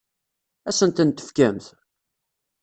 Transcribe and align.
Ad 0.67 0.73
asen-ten-tefkemt? 0.75 1.65